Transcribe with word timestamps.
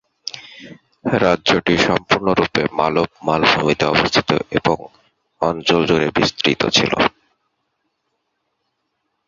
রাজ্যটি 1.21 1.73
সম্পূর্ণরূপে 1.87 2.61
মালব 2.79 3.09
মালভূমিতে 3.27 3.85
অবস্থিত 3.85 4.29
এবং 4.57 4.77
অঞ্চল 5.41 5.81
জুড়ে 5.89 6.07
বিস্তৃত 6.17 6.61
ছিল। 6.77 6.93